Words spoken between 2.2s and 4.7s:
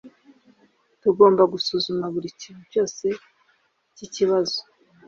kintu cyose cyikibazo.